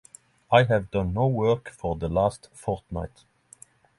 [0.51, 3.23] I have done no work for the last fortnight.